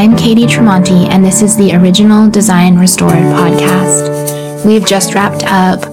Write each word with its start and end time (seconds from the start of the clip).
I'm 0.00 0.16
Katie 0.16 0.46
Tremonti, 0.46 1.10
and 1.10 1.22
this 1.22 1.42
is 1.42 1.58
the 1.58 1.76
Original 1.76 2.30
Design 2.30 2.78
Restored 2.78 3.12
podcast. 3.12 4.64
We've 4.64 4.86
just 4.86 5.14
wrapped 5.14 5.44
up 5.44 5.84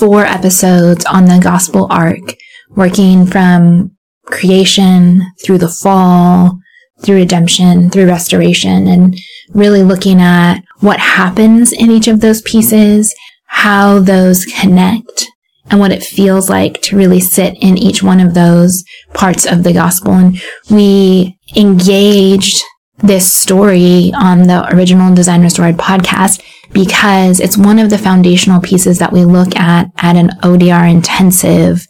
four 0.00 0.24
episodes 0.24 1.04
on 1.04 1.26
the 1.26 1.38
gospel 1.40 1.86
arc, 1.88 2.34
working 2.70 3.24
from 3.24 3.92
creation 4.24 5.22
through 5.44 5.58
the 5.58 5.68
fall, 5.68 6.58
through 7.04 7.14
redemption, 7.14 7.88
through 7.88 8.08
restoration, 8.08 8.88
and 8.88 9.16
really 9.50 9.84
looking 9.84 10.20
at 10.20 10.58
what 10.80 10.98
happens 10.98 11.70
in 11.70 11.92
each 11.92 12.08
of 12.08 12.20
those 12.20 12.42
pieces, 12.42 13.14
how 13.46 14.00
those 14.00 14.44
connect, 14.44 15.28
and 15.70 15.78
what 15.78 15.92
it 15.92 16.02
feels 16.02 16.50
like 16.50 16.82
to 16.82 16.96
really 16.96 17.20
sit 17.20 17.56
in 17.60 17.78
each 17.78 18.02
one 18.02 18.18
of 18.18 18.34
those 18.34 18.82
parts 19.14 19.46
of 19.46 19.62
the 19.62 19.72
gospel. 19.72 20.14
And 20.14 20.42
we 20.68 21.38
engaged 21.54 22.60
this 23.02 23.32
story 23.32 24.12
on 24.14 24.44
the 24.46 24.68
original 24.74 25.14
Design 25.14 25.42
Restored 25.42 25.76
podcast 25.76 26.42
because 26.72 27.40
it's 27.40 27.58
one 27.58 27.78
of 27.78 27.90
the 27.90 27.98
foundational 27.98 28.60
pieces 28.60 28.98
that 28.98 29.12
we 29.12 29.24
look 29.24 29.54
at 29.56 29.90
at 29.98 30.16
an 30.16 30.30
ODR 30.42 30.90
intensive 30.90 31.86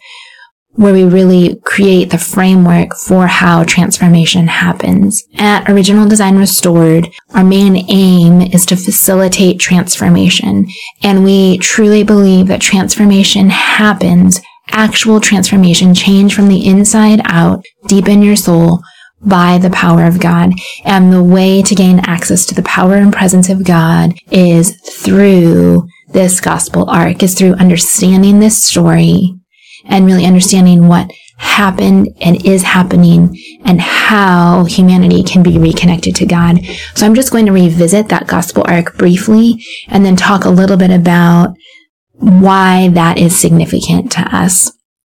where 0.74 0.94
we 0.94 1.04
really 1.04 1.60
create 1.64 2.10
the 2.10 2.18
framework 2.18 2.94
for 2.96 3.26
how 3.26 3.62
transformation 3.64 4.46
happens. 4.46 5.22
At 5.36 5.68
Original 5.68 6.08
Design 6.08 6.38
Restored, 6.38 7.08
our 7.34 7.44
main 7.44 7.76
aim 7.90 8.40
is 8.40 8.64
to 8.66 8.76
facilitate 8.76 9.60
transformation. 9.60 10.66
And 11.02 11.24
we 11.24 11.58
truly 11.58 12.04
believe 12.04 12.46
that 12.46 12.62
transformation 12.62 13.50
happens, 13.50 14.40
actual 14.70 15.20
transformation, 15.20 15.94
change 15.94 16.34
from 16.34 16.48
the 16.48 16.66
inside 16.66 17.20
out, 17.26 17.62
deep 17.86 18.08
in 18.08 18.22
your 18.22 18.36
soul, 18.36 18.80
by 19.24 19.58
the 19.58 19.70
power 19.70 20.04
of 20.04 20.20
God. 20.20 20.52
And 20.84 21.12
the 21.12 21.22
way 21.22 21.62
to 21.62 21.74
gain 21.74 22.00
access 22.00 22.44
to 22.46 22.54
the 22.54 22.62
power 22.62 22.94
and 22.94 23.12
presence 23.12 23.48
of 23.48 23.64
God 23.64 24.14
is 24.30 24.76
through 24.80 25.86
this 26.08 26.40
gospel 26.40 26.88
arc, 26.90 27.22
is 27.22 27.34
through 27.34 27.54
understanding 27.54 28.38
this 28.38 28.62
story 28.62 29.34
and 29.84 30.06
really 30.06 30.26
understanding 30.26 30.88
what 30.88 31.10
happened 31.38 32.08
and 32.20 32.44
is 32.46 32.62
happening 32.62 33.36
and 33.64 33.80
how 33.80 34.64
humanity 34.64 35.22
can 35.22 35.42
be 35.42 35.58
reconnected 35.58 36.14
to 36.14 36.26
God. 36.26 36.60
So 36.94 37.04
I'm 37.04 37.14
just 37.14 37.32
going 37.32 37.46
to 37.46 37.52
revisit 37.52 38.08
that 38.08 38.28
gospel 38.28 38.64
arc 38.68 38.96
briefly 38.96 39.64
and 39.88 40.04
then 40.04 40.14
talk 40.14 40.44
a 40.44 40.50
little 40.50 40.76
bit 40.76 40.90
about 40.90 41.54
why 42.12 42.88
that 42.90 43.18
is 43.18 43.38
significant 43.38 44.12
to 44.12 44.20
us. 44.20 44.70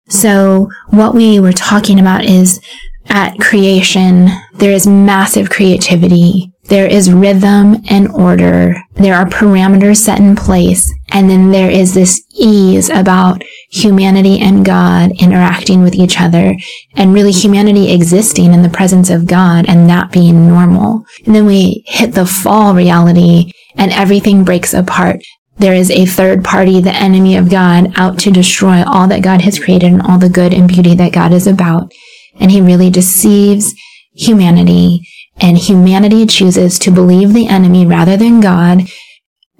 So 0.08 0.70
what 0.88 1.14
we 1.14 1.40
were 1.40 1.52
talking 1.52 2.00
about 2.00 2.24
is 2.24 2.60
at 3.08 3.38
creation, 3.38 4.28
there 4.54 4.72
is 4.72 4.86
massive 4.86 5.50
creativity. 5.50 6.52
There 6.64 6.86
is 6.86 7.12
rhythm 7.12 7.76
and 7.90 8.08
order. 8.08 8.76
There 8.94 9.14
are 9.14 9.26
parameters 9.26 9.98
set 9.98 10.18
in 10.18 10.34
place. 10.34 10.92
And 11.12 11.28
then 11.28 11.50
there 11.50 11.70
is 11.70 11.92
this 11.92 12.24
ease 12.34 12.88
about 12.88 13.42
humanity 13.70 14.40
and 14.40 14.64
God 14.64 15.12
interacting 15.20 15.82
with 15.82 15.94
each 15.94 16.20
other 16.20 16.54
and 16.94 17.12
really 17.12 17.32
humanity 17.32 17.92
existing 17.92 18.54
in 18.54 18.62
the 18.62 18.70
presence 18.70 19.10
of 19.10 19.26
God 19.26 19.66
and 19.68 19.88
that 19.88 20.10
being 20.10 20.48
normal. 20.48 21.04
And 21.26 21.34
then 21.34 21.46
we 21.46 21.84
hit 21.86 22.14
the 22.14 22.26
fall 22.26 22.74
reality 22.74 23.52
and 23.76 23.92
everything 23.92 24.44
breaks 24.44 24.72
apart. 24.72 25.20
There 25.58 25.74
is 25.74 25.90
a 25.90 26.06
third 26.06 26.42
party, 26.42 26.80
the 26.80 26.94
enemy 26.94 27.36
of 27.36 27.50
God, 27.50 27.92
out 27.96 28.18
to 28.20 28.30
destroy 28.30 28.82
all 28.84 29.06
that 29.08 29.22
God 29.22 29.42
has 29.42 29.58
created 29.58 29.92
and 29.92 30.02
all 30.02 30.18
the 30.18 30.28
good 30.28 30.52
and 30.52 30.66
beauty 30.66 30.94
that 30.96 31.12
God 31.12 31.32
is 31.32 31.46
about 31.46 31.92
and 32.40 32.50
he 32.50 32.60
really 32.60 32.90
deceives 32.90 33.74
humanity 34.12 35.06
and 35.40 35.58
humanity 35.58 36.26
chooses 36.26 36.78
to 36.78 36.90
believe 36.90 37.32
the 37.32 37.48
enemy 37.48 37.86
rather 37.86 38.16
than 38.16 38.40
God. 38.40 38.82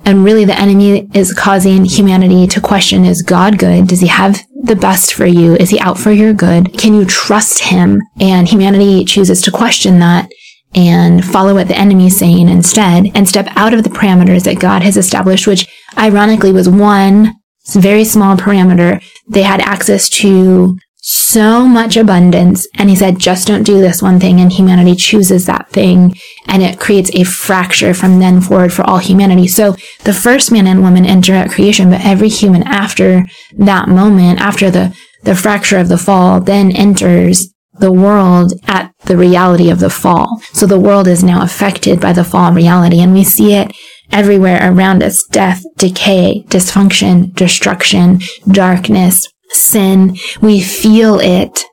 And 0.05 0.25
really 0.25 0.45
the 0.45 0.59
enemy 0.59 1.09
is 1.15 1.33
causing 1.33 1.85
humanity 1.85 2.47
to 2.49 2.61
question, 2.61 3.05
is 3.05 3.23
God 3.23 3.59
good? 3.59 3.89
Does 3.89 4.01
he 4.01 4.07
have 4.07 4.39
the 4.63 4.77
best 4.77 5.15
for 5.15 5.27
you? 5.27 5.55
Is 5.57 5.71
he 5.71 5.81
out 5.81 5.99
for 5.99 6.13
your 6.13 6.33
good? 6.33 6.77
Can 6.79 6.95
you 6.95 7.05
trust 7.05 7.61
him? 7.61 8.03
And 8.21 8.47
humanity 8.47 9.05
chooses 9.05 9.41
to 9.43 9.51
question 9.51 9.99
that 10.01 10.31
and 10.75 11.25
follow 11.25 11.55
what 11.55 11.69
the 11.69 11.79
enemy 11.79 12.09
is 12.09 12.19
saying 12.19 12.49
instead 12.49 13.11
and 13.15 13.29
step 13.29 13.47
out 13.57 13.73
of 13.73 13.85
the 13.85 13.91
parameters 13.91 14.45
that 14.45 14.61
God 14.61 14.83
has 14.83 14.97
established, 14.97 15.47
which 15.47 15.67
ironically 15.97 16.53
was 16.53 16.69
one 16.69 17.33
very 17.73 18.05
small 18.05 18.37
parameter. 18.37 19.03
They 19.29 19.43
had 19.43 19.61
access 19.61 20.09
to 20.11 20.77
so 21.07 21.69
much 21.69 21.99
abundance. 21.99 22.67
And 22.77 22.89
he 22.89 22.97
said, 22.97 23.19
just 23.19 23.47
don't 23.47 23.63
do 23.63 23.79
this 23.79 24.01
one 24.01 24.19
thing. 24.19 24.41
And 24.41 24.51
humanity 24.51 24.95
chooses 24.95 25.45
that 25.45 25.69
thing. 25.69 26.17
And 26.49 26.63
it 26.63 26.81
creates 26.81 27.11
a 27.13 27.25
fracture 27.25 27.93
from 27.93 28.21
then 28.21 28.41
forward 28.41 28.73
for 28.73 28.85
all 28.85 28.97
humanity. 28.97 29.47
So 29.47 29.77
the 30.05 30.15
first 30.15 30.51
man 30.51 30.67
and 30.67 30.81
woman 30.81 31.05
enter 31.05 31.35
at 31.35 31.51
creation, 31.51 31.91
but 31.91 32.01
every 32.03 32.31
human 32.31 32.63
after 32.63 33.27
that 33.59 33.89
moment, 33.89 34.41
after 34.41 34.71
the, 34.71 34.97
the 35.25 35.35
fracture 35.35 35.77
of 35.77 35.89
the 35.89 35.99
fall, 35.99 36.41
then 36.41 36.73
enters 36.73 37.53
the 37.75 37.93
world 37.93 38.55
at 38.67 38.91
the 39.05 39.19
reality 39.19 39.69
of 39.69 39.81
the 39.81 39.91
fall. 39.91 40.41
So 40.55 40.65
the 40.65 40.81
world 40.81 41.07
is 41.07 41.23
now 41.23 41.43
affected 41.43 42.01
by 42.01 42.15
the 42.15 42.25
fall 42.25 42.51
reality. 42.55 43.03
And 43.03 43.13
we 43.13 43.25
see 43.25 43.53
it 43.53 43.77
everywhere 44.11 44.73
around 44.73 45.03
us. 45.03 45.23
Death, 45.25 45.63
decay, 45.77 46.45
dysfunction, 46.49 47.35
destruction, 47.35 48.21
darkness, 48.51 49.29
sin. 49.55 50.17
We 50.41 50.61
feel 50.61 51.19
it 51.21 51.65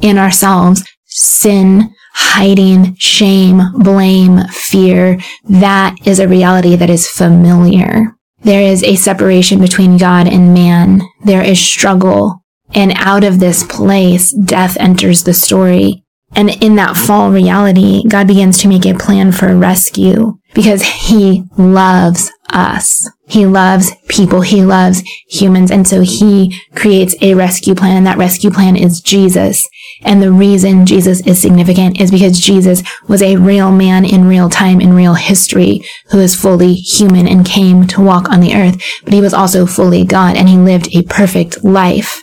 in 0.00 0.18
ourselves. 0.18 0.84
Sin, 1.06 1.92
hiding, 2.14 2.96
shame, 2.96 3.60
blame, 3.78 4.40
fear. 4.48 5.18
That 5.44 5.96
is 6.04 6.18
a 6.18 6.28
reality 6.28 6.76
that 6.76 6.90
is 6.90 7.08
familiar. 7.08 8.16
There 8.42 8.62
is 8.62 8.82
a 8.82 8.96
separation 8.96 9.60
between 9.60 9.98
God 9.98 10.26
and 10.26 10.54
man. 10.54 11.02
There 11.24 11.42
is 11.42 11.60
struggle. 11.60 12.42
And 12.72 12.92
out 12.96 13.24
of 13.24 13.40
this 13.40 13.64
place, 13.64 14.30
death 14.32 14.76
enters 14.78 15.24
the 15.24 15.34
story. 15.34 16.04
And 16.34 16.50
in 16.62 16.76
that 16.76 16.96
fall 16.96 17.30
reality, 17.30 18.04
God 18.08 18.28
begins 18.28 18.58
to 18.58 18.68
make 18.68 18.86
a 18.86 18.94
plan 18.94 19.32
for 19.32 19.56
rescue 19.56 20.39
because 20.54 20.82
he 20.82 21.44
loves 21.56 22.30
us. 22.50 23.08
He 23.26 23.46
loves 23.46 23.92
people. 24.08 24.40
He 24.40 24.64
loves 24.64 25.02
humans. 25.28 25.70
And 25.70 25.86
so 25.86 26.00
he 26.00 26.58
creates 26.74 27.14
a 27.20 27.34
rescue 27.34 27.74
plan 27.74 27.96
and 27.96 28.06
that 28.06 28.18
rescue 28.18 28.50
plan 28.50 28.76
is 28.76 29.00
Jesus. 29.00 29.68
And 30.02 30.22
the 30.22 30.32
reason 30.32 30.86
Jesus 30.86 31.24
is 31.26 31.40
significant 31.40 32.00
is 32.00 32.10
because 32.10 32.40
Jesus 32.40 32.82
was 33.06 33.22
a 33.22 33.36
real 33.36 33.70
man 33.70 34.04
in 34.04 34.24
real 34.24 34.48
time, 34.48 34.80
in 34.80 34.94
real 34.94 35.14
history, 35.14 35.82
who 36.10 36.18
is 36.18 36.34
fully 36.34 36.74
human 36.74 37.28
and 37.28 37.46
came 37.46 37.86
to 37.88 38.00
walk 38.00 38.28
on 38.28 38.40
the 38.40 38.54
earth. 38.54 38.82
But 39.04 39.12
he 39.12 39.20
was 39.20 39.34
also 39.34 39.66
fully 39.66 40.04
God 40.04 40.36
and 40.36 40.48
he 40.48 40.56
lived 40.56 40.88
a 40.94 41.02
perfect 41.02 41.62
life, 41.62 42.22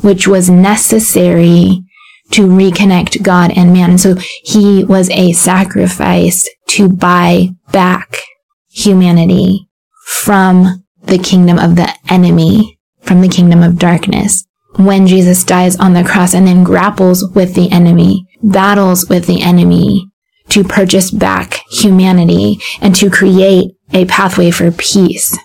which 0.00 0.26
was 0.26 0.50
necessary 0.50 1.84
to 2.32 2.46
reconnect 2.46 3.22
God 3.22 3.52
and 3.56 3.72
man. 3.72 3.90
And 3.90 4.00
so 4.00 4.16
he 4.42 4.84
was 4.84 5.10
a 5.10 5.32
sacrifice 5.32 6.48
to 6.68 6.88
buy 6.88 7.48
back 7.72 8.16
humanity 8.68 9.68
from 10.06 10.84
the 11.02 11.18
kingdom 11.18 11.58
of 11.58 11.76
the 11.76 11.92
enemy, 12.10 12.78
from 13.00 13.20
the 13.20 13.28
kingdom 13.28 13.62
of 13.62 13.78
darkness. 13.78 14.44
When 14.76 15.06
Jesus 15.06 15.42
dies 15.44 15.76
on 15.76 15.94
the 15.94 16.04
cross 16.04 16.34
and 16.34 16.46
then 16.46 16.62
grapples 16.62 17.24
with 17.34 17.54
the 17.54 17.70
enemy, 17.70 18.26
battles 18.42 19.08
with 19.08 19.26
the 19.26 19.42
enemy 19.42 20.06
to 20.50 20.64
purchase 20.64 21.10
back 21.10 21.62
humanity 21.70 22.58
and 22.80 22.94
to 22.96 23.10
create 23.10 23.72
a 23.92 24.04
pathway 24.04 24.50
for 24.50 24.70
peace, 24.70 25.36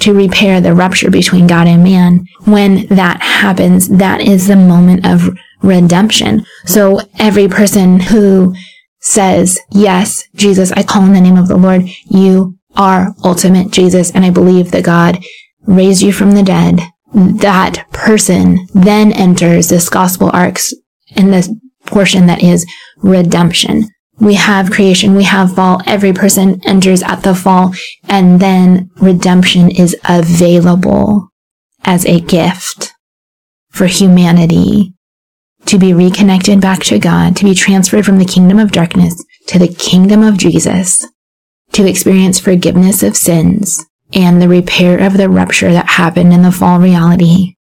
to 0.00 0.14
repair 0.14 0.60
the 0.60 0.74
rupture 0.74 1.10
between 1.10 1.46
God 1.46 1.66
and 1.66 1.82
man. 1.82 2.24
When 2.44 2.86
that 2.86 3.20
happens, 3.20 3.88
that 3.88 4.20
is 4.20 4.46
the 4.46 4.56
moment 4.56 5.06
of 5.06 5.36
redemption. 5.62 6.44
So 6.66 7.00
every 7.18 7.48
person 7.48 8.00
who 8.00 8.54
says, 9.00 9.58
yes, 9.70 10.24
Jesus, 10.34 10.72
I 10.72 10.82
call 10.82 11.04
in 11.04 11.12
the 11.12 11.20
name 11.20 11.36
of 11.36 11.48
the 11.48 11.56
Lord, 11.56 11.88
you 12.10 12.58
are 12.76 13.14
ultimate 13.24 13.70
Jesus, 13.70 14.10
and 14.12 14.24
I 14.24 14.30
believe 14.30 14.70
that 14.70 14.84
God 14.84 15.18
raised 15.66 16.02
you 16.02 16.12
from 16.12 16.32
the 16.32 16.42
dead, 16.42 16.80
that 17.14 17.86
person 17.92 18.66
then 18.74 19.12
enters 19.12 19.68
this 19.68 19.88
gospel 19.88 20.30
arcs 20.32 20.72
in 21.16 21.30
this 21.30 21.50
portion 21.86 22.26
that 22.26 22.42
is 22.42 22.66
redemption. 22.98 23.88
We 24.20 24.34
have 24.34 24.70
creation, 24.70 25.14
we 25.14 25.24
have 25.24 25.54
fall, 25.54 25.80
every 25.86 26.12
person 26.12 26.60
enters 26.66 27.02
at 27.02 27.22
the 27.22 27.34
fall, 27.34 27.72
and 28.08 28.40
then 28.40 28.90
redemption 28.96 29.70
is 29.70 29.96
available 30.08 31.28
as 31.84 32.04
a 32.04 32.20
gift 32.20 32.92
for 33.70 33.86
humanity 33.86 34.94
to 35.68 35.78
be 35.78 35.94
reconnected 35.94 36.60
back 36.60 36.82
to 36.84 36.98
God, 36.98 37.36
to 37.36 37.44
be 37.44 37.54
transferred 37.54 38.04
from 38.04 38.18
the 38.18 38.24
kingdom 38.24 38.58
of 38.58 38.72
darkness 38.72 39.24
to 39.46 39.58
the 39.58 39.68
kingdom 39.68 40.22
of 40.22 40.36
Jesus, 40.36 41.06
to 41.72 41.86
experience 41.86 42.40
forgiveness 42.40 43.02
of 43.02 43.16
sins 43.16 43.84
and 44.14 44.40
the 44.40 44.48
repair 44.48 44.98
of 44.98 45.16
the 45.16 45.28
rupture 45.28 45.72
that 45.72 45.86
happened 45.86 46.32
in 46.32 46.42
the 46.42 46.52
fall 46.52 46.78
reality, 46.78 47.54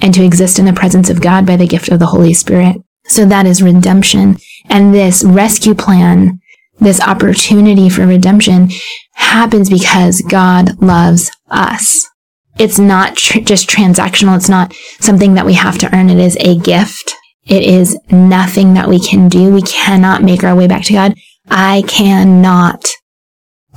and 0.00 0.14
to 0.14 0.24
exist 0.24 0.58
in 0.58 0.64
the 0.64 0.72
presence 0.72 1.10
of 1.10 1.20
God 1.20 1.46
by 1.46 1.56
the 1.56 1.66
gift 1.66 1.90
of 1.90 1.98
the 1.98 2.06
Holy 2.06 2.32
Spirit. 2.32 2.76
So 3.06 3.26
that 3.26 3.46
is 3.46 3.62
redemption. 3.62 4.38
And 4.70 4.94
this 4.94 5.22
rescue 5.22 5.74
plan 5.74 6.40
this 6.80 7.00
opportunity 7.00 7.88
for 7.88 8.06
redemption 8.06 8.68
happens 9.14 9.70
because 9.70 10.20
God 10.22 10.82
loves 10.82 11.30
us. 11.48 12.08
It's 12.58 12.78
not 12.78 13.16
tr- 13.16 13.40
just 13.40 13.68
transactional. 13.68 14.36
It's 14.36 14.48
not 14.48 14.74
something 15.00 15.34
that 15.34 15.46
we 15.46 15.54
have 15.54 15.78
to 15.78 15.94
earn. 15.94 16.10
It 16.10 16.18
is 16.18 16.36
a 16.40 16.58
gift. 16.58 17.14
It 17.46 17.62
is 17.62 17.98
nothing 18.10 18.74
that 18.74 18.88
we 18.88 18.98
can 19.00 19.28
do. 19.28 19.52
We 19.52 19.62
cannot 19.62 20.22
make 20.22 20.44
our 20.44 20.54
way 20.54 20.66
back 20.66 20.84
to 20.84 20.92
God. 20.92 21.14
I 21.50 21.82
cannot 21.86 22.86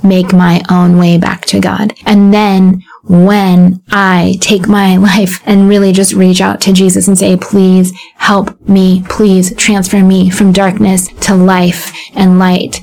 make 0.02 0.32
my 0.32 0.62
own 0.70 0.96
way 0.98 1.18
back 1.18 1.44
to 1.46 1.60
God. 1.60 1.92
And 2.06 2.32
then 2.32 2.82
when 3.04 3.82
I 3.90 4.36
take 4.40 4.68
my 4.68 4.96
life 4.98 5.42
and 5.46 5.68
really 5.68 5.92
just 5.92 6.12
reach 6.12 6.40
out 6.40 6.60
to 6.62 6.72
Jesus 6.72 7.08
and 7.08 7.18
say, 7.18 7.36
please 7.36 7.92
help 8.16 8.60
me, 8.68 9.02
please 9.08 9.54
transfer 9.56 10.02
me 10.02 10.30
from 10.30 10.52
darkness 10.52 11.08
to 11.22 11.34
life 11.34 11.92
and 12.14 12.38
light. 12.38 12.80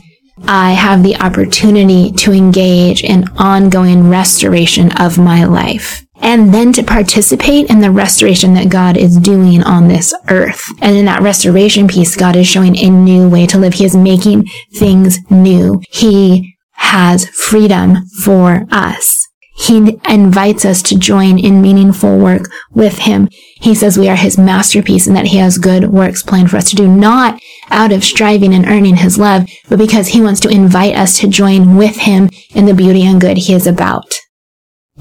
I 0.48 0.72
have 0.72 1.04
the 1.04 1.16
opportunity 1.18 2.12
to 2.14 2.32
engage 2.32 3.04
in 3.04 3.28
ongoing 3.38 4.10
restoration 4.10 4.92
of 5.00 5.18
my 5.18 5.46
life 5.46 6.06
and 6.22 6.54
then 6.54 6.72
to 6.74 6.84
participate 6.84 7.70
in 7.70 7.82
the 7.82 7.92
restoration 7.92 8.54
that 8.54 8.70
God 8.70 8.98
is 8.98 9.18
doing 9.18 9.64
on 9.64 9.88
this 9.88 10.14
earth. 10.30 10.64
And 10.82 10.96
in 10.96 11.06
that 11.06 11.22
restoration 11.22 11.88
piece, 11.88 12.16
God 12.16 12.36
is 12.36 12.48
showing 12.48 12.78
a 12.78 12.90
new 12.90 13.30
way 13.30 13.46
to 13.48 13.58
live. 13.58 13.74
He 13.74 13.86
is 13.86 13.96
making 13.96 14.46
things 14.74 15.20
new. 15.30 15.82
He 15.90 16.56
has 16.74 17.28
freedom 17.30 18.06
for 18.24 18.66
us. 18.72 19.28
He 19.58 19.98
invites 20.10 20.66
us 20.66 20.82
to 20.84 21.00
join 21.00 21.40
in 21.40 21.62
meaningful 21.62 22.20
work 22.20 22.50
with 22.72 23.00
him. 23.00 23.30
He 23.62 23.74
says 23.74 23.98
we 23.98 24.10
are 24.10 24.18
his 24.18 24.38
masterpiece 24.38 25.08
and 25.08 25.16
that 25.16 25.28
he 25.28 25.38
has 25.38 25.58
good 25.58 25.86
works 25.86 26.22
planned 26.22 26.52
for 26.52 26.58
us 26.58 26.70
to 26.72 26.76
do, 26.76 26.88
not 26.88 27.40
out 27.70 27.94
of 27.94 28.04
striving 28.04 28.54
and 28.54 28.66
earning 28.66 28.98
his 28.98 29.18
love, 29.18 29.48
but 29.70 29.80
because 29.80 30.10
he 30.10 30.22
wants 30.22 30.42
to 30.42 30.50
invite 30.50 30.96
us 30.96 31.18
to 31.20 31.30
join 31.30 31.78
with 31.78 31.96
him 31.96 32.30
in 32.54 32.66
the 32.66 32.74
beauty 32.74 33.06
and 33.06 33.22
good 33.22 33.38
he 33.38 33.54
is 33.54 33.66
about 33.66 34.14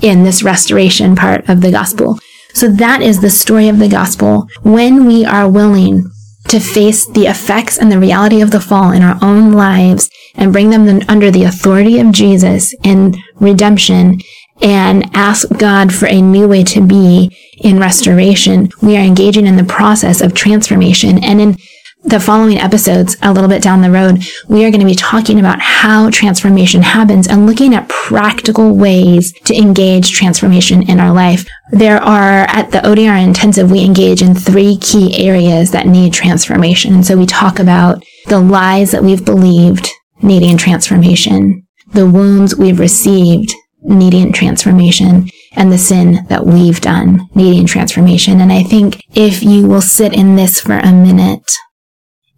in 0.00 0.22
this 0.22 0.42
restoration 0.42 1.16
part 1.16 1.48
of 1.48 1.60
the 1.60 1.72
gospel. 1.72 2.18
So 2.52 2.68
that 2.68 3.02
is 3.02 3.20
the 3.20 3.30
story 3.30 3.68
of 3.68 3.80
the 3.80 3.88
gospel. 3.88 4.46
When 4.62 5.04
we 5.04 5.24
are 5.24 5.50
willing 5.50 6.04
to 6.48 6.60
face 6.60 7.06
the 7.06 7.26
effects 7.26 7.78
and 7.78 7.90
the 7.90 7.98
reality 7.98 8.40
of 8.40 8.52
the 8.52 8.60
fall 8.60 8.92
in 8.92 9.02
our 9.02 9.18
own 9.22 9.52
lives 9.52 10.08
and 10.36 10.52
bring 10.52 10.70
them 10.70 11.00
under 11.08 11.30
the 11.30 11.44
authority 11.44 11.98
of 11.98 12.12
Jesus 12.12 12.74
in 12.84 13.14
redemption 13.40 14.20
and 14.62 15.10
ask 15.14 15.48
God 15.58 15.92
for 15.92 16.06
a 16.06 16.20
new 16.20 16.48
way 16.48 16.64
to 16.64 16.86
be 16.86 17.36
in 17.58 17.78
restoration, 17.78 18.70
we 18.82 18.96
are 18.96 19.00
engaging 19.00 19.46
in 19.46 19.56
the 19.56 19.64
process 19.64 20.20
of 20.20 20.34
transformation. 20.34 21.22
And 21.22 21.40
in 21.40 21.56
the 22.04 22.20
following 22.20 22.58
episodes, 22.58 23.16
a 23.22 23.32
little 23.32 23.48
bit 23.48 23.62
down 23.62 23.80
the 23.80 23.90
road, 23.90 24.22
we 24.46 24.64
are 24.64 24.70
going 24.70 24.80
to 24.80 24.86
be 24.86 24.94
talking 24.94 25.40
about 25.40 25.58
how 25.60 26.10
transformation 26.10 26.82
happens 26.82 27.26
and 27.26 27.46
looking 27.46 27.74
at 27.74 27.88
practical 27.88 28.76
ways 28.76 29.32
to 29.44 29.56
engage 29.56 30.12
transformation 30.12 30.88
in 30.88 31.00
our 31.00 31.12
life. 31.12 31.48
There 31.72 32.02
are, 32.02 32.40
at 32.50 32.70
the 32.70 32.78
ODR 32.78 33.22
intensive, 33.22 33.70
we 33.70 33.84
engage 33.84 34.20
in 34.20 34.34
three 34.34 34.76
key 34.76 35.26
areas 35.26 35.70
that 35.70 35.86
need 35.86 36.12
transformation. 36.12 36.92
And 36.94 37.06
so 37.06 37.16
we 37.16 37.26
talk 37.26 37.58
about 37.58 38.02
the 38.26 38.40
lies 38.40 38.90
that 38.90 39.02
we've 39.02 39.24
believed 39.24 39.90
needing 40.22 40.58
transformation, 40.58 41.66
the 41.92 42.08
wounds 42.08 42.54
we've 42.54 42.78
received 42.78 43.54
needing 43.84 44.32
transformation, 44.32 45.28
and 45.52 45.70
the 45.70 45.78
sin 45.78 46.26
that 46.28 46.44
we've 46.44 46.80
done 46.80 47.28
needing 47.34 47.66
transformation. 47.66 48.40
And 48.40 48.52
I 48.52 48.62
think 48.62 49.00
if 49.14 49.42
you 49.42 49.68
will 49.68 49.82
sit 49.82 50.12
in 50.12 50.36
this 50.36 50.60
for 50.60 50.78
a 50.78 50.92
minute, 50.92 51.52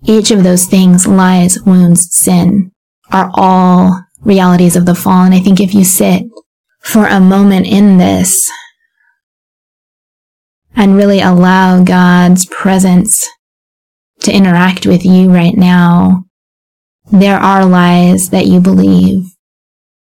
each 0.05 0.31
of 0.31 0.43
those 0.45 0.67
things, 0.67 1.07
lies, 1.07 1.63
wounds, 1.63 2.15
sin, 2.15 2.73
are 3.11 3.31
all 3.35 4.05
realities 4.21 4.77
of 4.77 4.87
the 4.87 4.95
fall. 4.95 5.25
And 5.25 5.35
I 5.35 5.41
think 5.41 5.61
if 5.61 5.73
you 5.73 5.85
sit 5.85 6.25
for 6.81 7.07
a 7.07 7.21
moment 7.21 7.67
in 7.67 7.97
this 7.97 8.51
and 10.75 10.97
really 10.97 11.21
allow 11.21 11.83
God's 11.83 12.45
presence 12.47 13.27
to 14.21 14.33
interact 14.33 14.87
with 14.87 15.05
you 15.05 15.33
right 15.33 15.57
now, 15.57 16.25
there 17.11 17.39
are 17.39 17.65
lies 17.65 18.31
that 18.31 18.47
you 18.47 18.61
believe. 18.61 19.36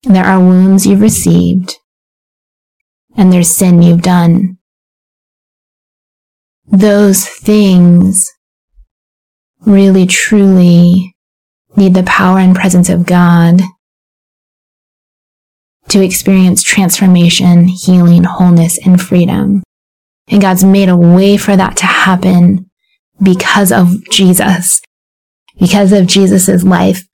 There 0.05 0.25
are 0.25 0.41
wounds 0.41 0.87
you've 0.87 1.01
received. 1.01 1.77
And 3.17 3.33
there's 3.33 3.51
sin 3.51 3.83
you've 3.83 4.03
done. 4.03 4.59
Those 6.67 7.27
things 7.27 8.31
really 9.67 10.07
truly 10.07 11.15
need 11.77 11.95
the 11.95 12.03
power 12.03 12.39
and 12.39 12.55
presence 12.55 12.89
of 12.89 13.07
God 13.07 13.61
to 15.89 16.03
experience 16.03 16.63
transformation, 16.63 17.69
healing, 17.69 18.25
wholeness, 18.25 18.79
and 18.85 19.01
freedom. 19.01 19.63
And 20.29 20.41
God's 20.41 20.65
made 20.65 20.89
a 20.89 20.97
way 20.97 21.37
for 21.37 21.57
that 21.57 21.77
to 21.79 21.87
happen 21.87 22.71
because 23.23 23.71
of 23.71 24.09
Jesus, 24.11 24.81
because 25.61 25.93
of 25.93 26.07
Jesus' 26.07 26.65
life, 26.65 27.07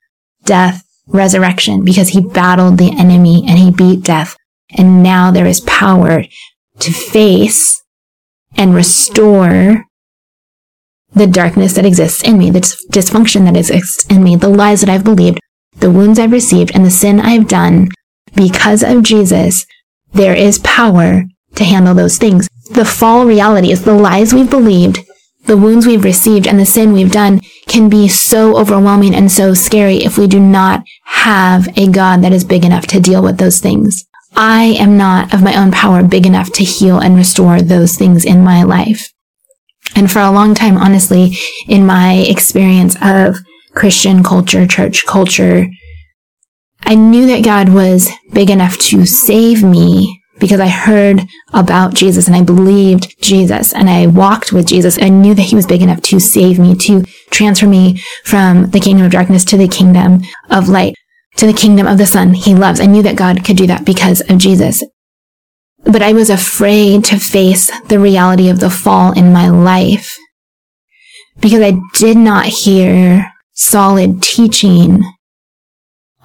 death, 0.44 0.87
resurrection, 1.08 1.84
because 1.84 2.08
he 2.10 2.20
battled 2.20 2.78
the 2.78 2.96
enemy 2.98 3.44
and 3.46 3.58
he 3.58 3.70
beat 3.70 4.02
death. 4.02 4.36
And 4.76 5.02
now 5.02 5.30
there 5.30 5.46
is 5.46 5.60
power 5.60 6.24
to 6.80 6.92
face 6.92 7.82
and 8.56 8.74
restore 8.74 9.84
the 11.12 11.26
darkness 11.26 11.72
that 11.72 11.86
exists 11.86 12.22
in 12.22 12.38
me, 12.38 12.50
the 12.50 12.60
dysfunction 12.92 13.44
that 13.44 13.56
exists 13.56 14.06
in 14.06 14.22
me, 14.22 14.36
the 14.36 14.48
lies 14.48 14.80
that 14.80 14.90
I've 14.90 15.04
believed, 15.04 15.40
the 15.76 15.90
wounds 15.90 16.18
I've 16.18 16.32
received, 16.32 16.72
and 16.74 16.84
the 16.84 16.90
sin 16.90 17.18
I've 17.20 17.48
done, 17.48 17.88
because 18.34 18.82
of 18.82 19.02
Jesus, 19.02 19.64
there 20.12 20.34
is 20.34 20.58
power 20.58 21.24
to 21.54 21.64
handle 21.64 21.94
those 21.94 22.18
things. 22.18 22.48
The 22.70 22.84
fall 22.84 23.24
reality 23.24 23.72
is 23.72 23.84
the 23.84 23.94
lies 23.94 24.34
we've 24.34 24.50
believed, 24.50 24.98
the 25.46 25.56
wounds 25.56 25.86
we've 25.86 26.04
received, 26.04 26.46
and 26.46 26.60
the 26.60 26.66
sin 26.66 26.92
we've 26.92 27.10
done 27.10 27.40
can 27.66 27.88
be 27.88 28.06
so 28.06 28.58
overwhelming 28.58 29.14
and 29.14 29.32
so 29.32 29.54
scary 29.54 29.96
if 29.96 30.18
we 30.18 30.26
do 30.26 30.38
not 30.38 30.82
have 31.08 31.68
a 31.76 31.88
God 31.88 32.22
that 32.22 32.32
is 32.32 32.44
big 32.44 32.64
enough 32.64 32.86
to 32.88 33.00
deal 33.00 33.22
with 33.22 33.38
those 33.38 33.60
things. 33.60 34.04
I 34.36 34.76
am 34.78 34.98
not 34.98 35.32
of 35.32 35.42
my 35.42 35.56
own 35.56 35.72
power 35.72 36.04
big 36.04 36.26
enough 36.26 36.52
to 36.52 36.64
heal 36.64 36.98
and 36.98 37.16
restore 37.16 37.62
those 37.62 37.96
things 37.96 38.24
in 38.26 38.44
my 38.44 38.62
life. 38.62 39.10
And 39.96 40.10
for 40.10 40.20
a 40.20 40.30
long 40.30 40.54
time, 40.54 40.76
honestly, 40.76 41.36
in 41.66 41.86
my 41.86 42.12
experience 42.14 42.94
of 43.00 43.38
Christian 43.74 44.22
culture, 44.22 44.66
church 44.66 45.06
culture, 45.06 45.66
I 46.82 46.94
knew 46.94 47.26
that 47.26 47.44
God 47.44 47.70
was 47.70 48.10
big 48.32 48.50
enough 48.50 48.76
to 48.78 49.06
save 49.06 49.62
me 49.62 50.17
because 50.38 50.60
I 50.60 50.68
heard 50.68 51.22
about 51.52 51.94
Jesus 51.94 52.26
and 52.26 52.36
I 52.36 52.42
believed 52.42 53.20
Jesus 53.20 53.72
and 53.72 53.88
I 53.90 54.06
walked 54.06 54.52
with 54.52 54.66
Jesus. 54.66 55.00
I 55.00 55.08
knew 55.08 55.34
that 55.34 55.42
he 55.42 55.56
was 55.56 55.66
big 55.66 55.82
enough 55.82 56.00
to 56.02 56.20
save 56.20 56.58
me, 56.58 56.74
to 56.76 57.04
transfer 57.30 57.66
me 57.66 58.00
from 58.24 58.70
the 58.70 58.80
kingdom 58.80 59.06
of 59.06 59.12
darkness 59.12 59.44
to 59.46 59.56
the 59.56 59.68
kingdom 59.68 60.22
of 60.50 60.68
light, 60.68 60.94
to 61.36 61.46
the 61.46 61.52
kingdom 61.52 61.86
of 61.86 61.98
the 61.98 62.06
son 62.06 62.34
he 62.34 62.54
loves. 62.54 62.80
I 62.80 62.86
knew 62.86 63.02
that 63.02 63.16
God 63.16 63.44
could 63.44 63.56
do 63.56 63.66
that 63.66 63.84
because 63.84 64.20
of 64.28 64.38
Jesus 64.38 64.82
but 65.84 66.02
I 66.02 66.12
was 66.12 66.30
afraid 66.30 67.04
to 67.06 67.18
face 67.18 67.70
the 67.88 67.98
reality 67.98 68.48
of 68.48 68.60
the 68.60 68.70
fall 68.70 69.12
in 69.12 69.32
my 69.32 69.48
life 69.48 70.18
because 71.40 71.62
I 71.62 71.78
did 71.94 72.16
not 72.16 72.46
hear 72.46 73.32
solid 73.52 74.22
teaching 74.22 75.02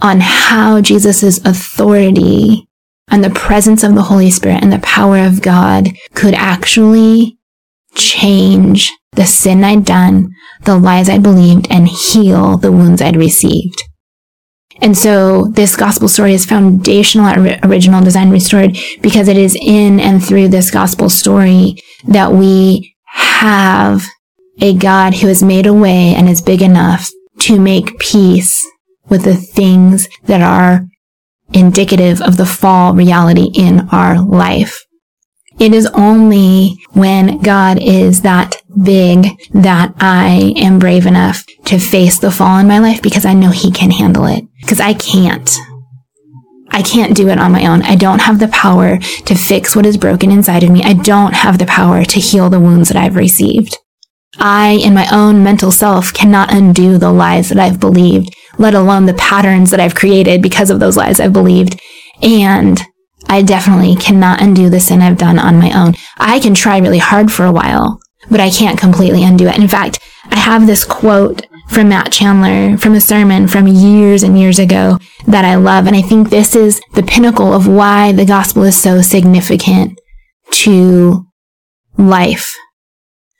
on 0.01 0.19
how 0.21 0.81
Jesus' 0.81 1.37
authority 1.45 2.67
and 3.13 3.23
the 3.23 3.29
presence 3.29 3.83
of 3.83 3.93
the 3.93 4.01
Holy 4.01 4.31
Spirit 4.31 4.63
and 4.63 4.73
the 4.73 4.79
power 4.79 5.19
of 5.19 5.43
God 5.43 5.87
could 6.15 6.33
actually 6.33 7.37
change 7.93 8.91
the 9.11 9.23
sin 9.23 9.63
I'd 9.63 9.85
done, 9.85 10.31
the 10.63 10.79
lies 10.79 11.09
I'd 11.09 11.21
believed, 11.21 11.67
and 11.69 11.87
heal 11.87 12.57
the 12.57 12.71
wounds 12.71 13.03
I'd 13.03 13.15
received. 13.15 13.83
And 14.81 14.97
so 14.97 15.45
this 15.49 15.75
gospel 15.75 16.07
story 16.07 16.33
is 16.33 16.47
foundational 16.47 17.27
at 17.27 17.63
original 17.63 18.03
design 18.03 18.31
restored 18.31 18.75
because 19.03 19.27
it 19.27 19.37
is 19.37 19.55
in 19.61 19.99
and 19.99 20.25
through 20.25 20.47
this 20.47 20.71
gospel 20.71 21.07
story 21.07 21.75
that 22.07 22.31
we 22.31 22.95
have 23.09 24.07
a 24.59 24.75
God 24.75 25.13
who 25.13 25.27
has 25.27 25.43
made 25.43 25.67
a 25.67 25.73
way 25.73 26.15
and 26.15 26.27
is 26.27 26.41
big 26.41 26.63
enough 26.63 27.11
to 27.41 27.59
make 27.59 27.99
peace 27.99 28.67
with 29.07 29.23
the 29.23 29.35
things 29.35 30.07
that 30.23 30.41
are 30.41 30.87
indicative 31.51 32.21
of 32.21 32.37
the 32.37 32.45
fall 32.45 32.93
reality 32.93 33.51
in 33.53 33.87
our 33.91 34.21
life. 34.21 34.85
It 35.59 35.73
is 35.73 35.85
only 35.93 36.79
when 36.93 37.39
God 37.39 37.81
is 37.81 38.21
that 38.21 38.55
big 38.83 39.27
that 39.53 39.93
I 39.99 40.53
am 40.57 40.79
brave 40.79 41.05
enough 41.05 41.45
to 41.65 41.77
face 41.77 42.17
the 42.17 42.31
fall 42.31 42.57
in 42.57 42.67
my 42.67 42.79
life 42.79 43.01
because 43.01 43.25
I 43.25 43.33
know 43.33 43.51
He 43.51 43.71
can 43.71 43.91
handle 43.91 44.25
it. 44.25 44.43
Because 44.61 44.79
I 44.79 44.93
can't. 44.93 45.49
I 46.71 46.81
can't 46.81 47.15
do 47.15 47.29
it 47.29 47.37
on 47.37 47.51
my 47.51 47.67
own. 47.67 47.83
I 47.83 47.95
don't 47.95 48.21
have 48.21 48.39
the 48.39 48.47
power 48.47 48.97
to 48.97 49.35
fix 49.35 49.75
what 49.75 49.85
is 49.85 49.95
broken 49.95 50.31
inside 50.31 50.63
of 50.63 50.71
me. 50.71 50.81
I 50.83 50.93
don't 50.93 51.33
have 51.33 51.59
the 51.59 51.67
power 51.67 52.03
to 52.03 52.19
heal 52.19 52.49
the 52.49 52.59
wounds 52.59 52.89
that 52.89 52.97
I've 52.97 53.15
received. 53.15 53.77
I, 54.39 54.79
in 54.83 54.93
my 54.93 55.07
own 55.11 55.43
mental 55.43 55.71
self, 55.71 56.13
cannot 56.13 56.53
undo 56.53 56.97
the 56.97 57.11
lies 57.11 57.49
that 57.49 57.59
I've 57.59 57.79
believed, 57.79 58.35
let 58.57 58.73
alone 58.73 59.05
the 59.05 59.13
patterns 59.13 59.71
that 59.71 59.79
I've 59.79 59.95
created 59.95 60.41
because 60.41 60.69
of 60.69 60.79
those 60.79 60.97
lies 60.97 61.19
I've 61.19 61.33
believed. 61.33 61.79
And 62.21 62.81
I 63.27 63.41
definitely 63.41 63.95
cannot 63.95 64.41
undo 64.41 64.69
the 64.69 64.79
sin 64.79 65.01
I've 65.01 65.17
done 65.17 65.39
on 65.39 65.59
my 65.59 65.71
own. 65.71 65.93
I 66.17 66.39
can 66.39 66.53
try 66.53 66.77
really 66.79 66.97
hard 66.97 67.31
for 67.31 67.45
a 67.45 67.51
while, 67.51 67.99
but 68.29 68.39
I 68.39 68.49
can't 68.49 68.79
completely 68.79 69.23
undo 69.23 69.47
it. 69.47 69.57
In 69.57 69.67
fact, 69.67 69.99
I 70.25 70.37
have 70.37 70.67
this 70.67 70.83
quote 70.83 71.45
from 71.69 71.89
Matt 71.89 72.11
Chandler 72.11 72.77
from 72.77 72.93
a 72.93 73.01
sermon 73.01 73.47
from 73.47 73.67
years 73.67 74.23
and 74.23 74.37
years 74.37 74.59
ago 74.59 74.99
that 75.27 75.45
I 75.45 75.55
love. 75.55 75.87
And 75.87 75.95
I 75.95 76.01
think 76.01 76.29
this 76.29 76.55
is 76.55 76.81
the 76.93 77.03
pinnacle 77.03 77.53
of 77.53 77.67
why 77.67 78.11
the 78.11 78.25
gospel 78.25 78.63
is 78.63 78.79
so 78.79 79.01
significant 79.01 79.99
to 80.51 81.25
life. 81.97 82.55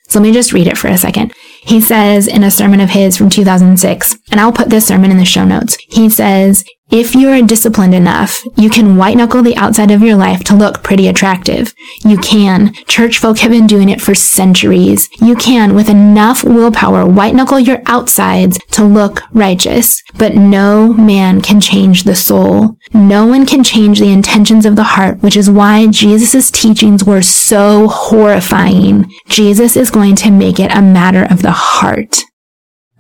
So 0.07 0.19
let 0.19 0.23
me 0.23 0.33
just 0.33 0.53
read 0.53 0.67
it 0.67 0.77
for 0.77 0.87
a 0.87 0.97
second. 0.97 1.33
He 1.61 1.81
says 1.81 2.27
in 2.27 2.43
a 2.43 2.51
sermon 2.51 2.79
of 2.79 2.89
his 2.89 3.17
from 3.17 3.29
2006, 3.29 4.17
and 4.31 4.39
I'll 4.39 4.51
put 4.51 4.69
this 4.69 4.87
sermon 4.87 5.11
in 5.11 5.17
the 5.17 5.25
show 5.25 5.45
notes. 5.45 5.77
He 5.89 6.09
says, 6.09 6.63
if 6.93 7.15
you 7.15 7.27
are 7.29 7.41
disciplined 7.41 7.95
enough, 7.95 8.45
you 8.55 8.69
can 8.69 8.97
white 8.97 9.17
knuckle 9.17 9.41
the 9.41 9.57
outside 9.57 9.89
of 9.89 10.03
your 10.03 10.15
life 10.15 10.43
to 10.43 10.55
look 10.55 10.83
pretty 10.83 11.07
attractive. 11.07 11.73
You 12.05 12.17
can. 12.19 12.71
Church 12.87 13.17
folk 13.17 13.39
have 13.39 13.49
been 13.49 13.65
doing 13.65 13.89
it 13.89 13.99
for 13.99 14.13
centuries. 14.13 15.09
You 15.19 15.35
can, 15.35 15.73
with 15.73 15.89
enough 15.89 16.43
willpower, 16.43 17.03
white 17.03 17.33
knuckle 17.33 17.59
your 17.59 17.81
outsides 17.87 18.59
to 18.73 18.83
look 18.83 19.23
righteous. 19.31 20.03
But 20.19 20.35
no 20.35 20.93
man 20.93 21.41
can 21.41 21.59
change 21.59 22.03
the 22.03 22.13
soul. 22.13 22.77
No 22.93 23.25
one 23.25 23.47
can 23.47 23.63
change 23.63 23.99
the 23.99 24.13
intentions 24.13 24.63
of 24.63 24.75
the 24.75 24.83
heart, 24.83 25.19
which 25.23 25.35
is 25.35 25.49
why 25.49 25.87
Jesus' 25.87 26.51
teachings 26.51 27.03
were 27.03 27.23
so 27.23 27.87
horrifying. 27.87 29.11
Jesus 29.29 29.75
is 29.75 29.89
going 29.89 30.15
to 30.17 30.29
make 30.29 30.59
it 30.59 30.71
a 30.71 30.81
matter 30.83 31.23
of 31.23 31.41
the 31.41 31.53
heart. 31.53 32.21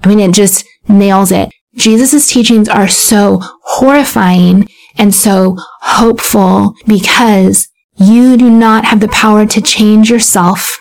I 0.03 0.07
mean, 0.07 0.19
it 0.19 0.33
just 0.33 0.65
nails 0.87 1.31
it. 1.31 1.51
Jesus' 1.75 2.27
teachings 2.27 2.69
are 2.69 2.87
so 2.87 3.39
horrifying 3.63 4.67
and 4.97 5.13
so 5.13 5.57
hopeful 5.81 6.75
because 6.87 7.67
you 7.95 8.37
do 8.37 8.49
not 8.49 8.85
have 8.85 8.99
the 8.99 9.07
power 9.09 9.45
to 9.45 9.61
change 9.61 10.09
yourself 10.09 10.79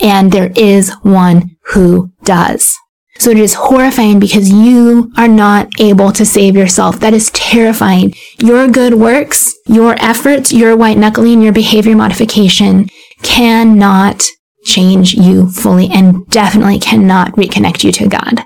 and 0.00 0.32
there 0.32 0.52
is 0.56 0.92
one 1.02 1.56
who 1.72 2.12
does. 2.24 2.74
So 3.18 3.30
it 3.30 3.38
is 3.38 3.54
horrifying 3.54 4.20
because 4.20 4.50
you 4.50 5.10
are 5.16 5.28
not 5.28 5.80
able 5.80 6.12
to 6.12 6.26
save 6.26 6.54
yourself. 6.54 7.00
That 7.00 7.14
is 7.14 7.30
terrifying. 7.30 8.14
Your 8.38 8.68
good 8.68 8.94
works, 8.94 9.54
your 9.66 9.96
efforts, 10.02 10.52
your 10.52 10.76
white 10.76 10.98
knuckling, 10.98 11.40
your 11.40 11.52
behavior 11.52 11.96
modification 11.96 12.88
cannot 13.22 14.22
change 14.64 15.14
you 15.14 15.48
fully 15.50 15.88
and 15.88 16.26
definitely 16.28 16.78
cannot 16.78 17.32
reconnect 17.32 17.84
you 17.84 17.92
to 17.92 18.08
God. 18.08 18.44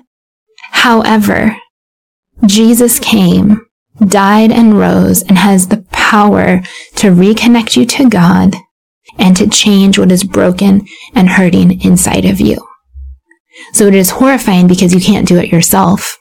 However, 0.71 1.57
Jesus 2.47 2.99
came, 2.99 3.67
died 4.05 4.51
and 4.51 4.79
rose 4.79 5.23
and 5.23 5.39
has 5.39 5.69
the 5.69 5.85
power 5.91 6.63
to 6.97 7.09
reconnect 7.09 7.77
you 7.77 7.85
to 7.87 8.09
God 8.09 8.55
and 9.19 9.37
to 9.37 9.49
change 9.49 9.99
what 9.99 10.13
is 10.13 10.25
broken 10.25 10.87
and 11.15 11.29
hurting 11.29 11.81
inside 11.83 12.25
of 12.25 12.41
you. 12.41 12.57
So 13.73 13.87
it 13.87 13.95
is 13.95 14.11
horrifying 14.11 14.67
because 14.67 14.95
you 14.95 15.01
can't 15.01 15.29
do 15.29 15.39
it 15.39 15.53
yourself. 15.53 16.17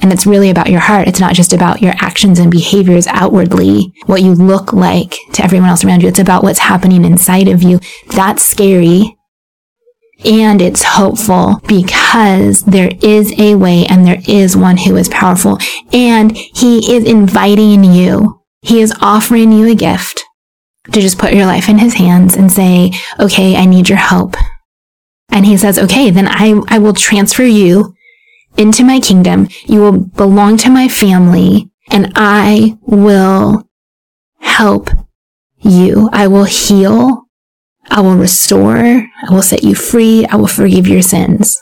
And 0.00 0.12
it's 0.12 0.26
really 0.26 0.50
about 0.50 0.70
your 0.70 0.80
heart. 0.80 1.08
It's 1.08 1.20
not 1.20 1.34
just 1.34 1.52
about 1.52 1.80
your 1.80 1.94
actions 1.98 2.38
and 2.38 2.50
behaviors 2.50 3.06
outwardly, 3.06 3.92
what 4.06 4.22
you 4.22 4.34
look 4.34 4.72
like 4.72 5.16
to 5.34 5.44
everyone 5.44 5.68
else 5.68 5.84
around 5.84 6.02
you. 6.02 6.08
It's 6.08 6.18
about 6.18 6.42
what's 6.42 6.58
happening 6.58 7.04
inside 7.04 7.48
of 7.48 7.62
you. 7.62 7.80
That's 8.08 8.44
scary 8.44 9.16
and 10.24 10.62
it's 10.62 10.82
hopeful 10.82 11.60
because 11.66 12.64
there 12.64 12.90
is 13.02 13.32
a 13.38 13.54
way 13.54 13.86
and 13.86 14.06
there 14.06 14.22
is 14.26 14.56
one 14.56 14.76
who 14.76 14.96
is 14.96 15.08
powerful 15.08 15.58
and 15.92 16.36
he 16.36 16.94
is 16.94 17.04
inviting 17.04 17.84
you. 17.84 18.40
He 18.62 18.80
is 18.80 18.94
offering 19.00 19.52
you 19.52 19.70
a 19.70 19.74
gift 19.74 20.22
to 20.92 21.00
just 21.00 21.18
put 21.18 21.34
your 21.34 21.46
life 21.46 21.68
in 21.68 21.78
his 21.78 21.94
hands 21.94 22.36
and 22.36 22.50
say, 22.50 22.92
okay, 23.18 23.56
I 23.56 23.64
need 23.64 23.88
your 23.88 23.98
help. 23.98 24.36
And 25.30 25.46
he 25.46 25.56
says, 25.56 25.78
okay, 25.78 26.10
then 26.10 26.28
I, 26.28 26.60
I 26.68 26.78
will 26.78 26.92
transfer 26.92 27.44
you 27.44 27.94
into 28.56 28.84
my 28.84 29.00
kingdom. 29.00 29.48
You 29.66 29.80
will 29.80 29.98
belong 29.98 30.56
to 30.58 30.70
my 30.70 30.88
family 30.88 31.70
and 31.90 32.12
I 32.14 32.78
will 32.82 33.68
help 34.40 34.90
you. 35.58 36.08
I 36.12 36.28
will 36.28 36.44
heal 36.44 37.23
I 37.90 38.00
will 38.00 38.16
restore. 38.16 38.76
I 38.76 39.30
will 39.30 39.42
set 39.42 39.62
you 39.62 39.74
free. 39.74 40.26
I 40.26 40.36
will 40.36 40.46
forgive 40.46 40.86
your 40.86 41.02
sins. 41.02 41.58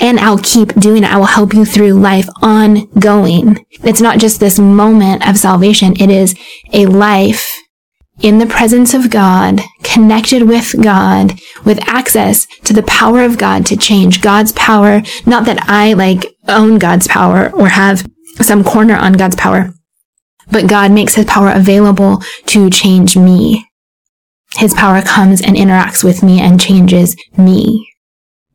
And 0.00 0.18
I'll 0.18 0.38
keep 0.38 0.74
doing 0.74 1.02
it. 1.02 1.12
I 1.12 1.18
will 1.18 1.26
help 1.26 1.52
you 1.52 1.64
through 1.64 1.92
life 1.92 2.28
ongoing. 2.40 3.64
It's 3.82 4.00
not 4.00 4.18
just 4.18 4.40
this 4.40 4.58
moment 4.58 5.28
of 5.28 5.36
salvation. 5.36 5.94
It 6.00 6.10
is 6.10 6.34
a 6.72 6.86
life 6.86 7.46
in 8.22 8.38
the 8.38 8.46
presence 8.46 8.94
of 8.94 9.10
God, 9.10 9.60
connected 9.82 10.42
with 10.42 10.74
God, 10.82 11.38
with 11.64 11.86
access 11.88 12.46
to 12.64 12.72
the 12.72 12.82
power 12.82 13.22
of 13.22 13.38
God 13.38 13.66
to 13.66 13.76
change 13.76 14.20
God's 14.20 14.52
power. 14.52 15.02
Not 15.26 15.46
that 15.46 15.68
I 15.68 15.94
like 15.94 16.26
own 16.48 16.78
God's 16.78 17.08
power 17.08 17.50
or 17.50 17.68
have 17.68 18.08
some 18.36 18.64
corner 18.64 18.96
on 18.96 19.14
God's 19.14 19.36
power, 19.36 19.72
but 20.50 20.68
God 20.68 20.92
makes 20.92 21.14
his 21.14 21.26
power 21.26 21.50
available 21.50 22.22
to 22.46 22.70
change 22.70 23.16
me. 23.16 23.69
His 24.56 24.74
power 24.74 25.02
comes 25.02 25.40
and 25.40 25.56
interacts 25.56 26.02
with 26.04 26.22
me 26.22 26.40
and 26.40 26.60
changes 26.60 27.16
me. 27.36 27.86